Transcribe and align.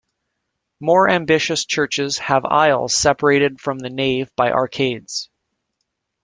More 0.79 1.07
ambitious 1.07 1.63
churches 1.63 2.17
have 2.17 2.43
aisles 2.43 2.95
separated 2.95 3.61
from 3.61 3.77
the 3.77 3.91
nave 3.91 4.31
by 4.35 4.51
arcades. 4.51 5.29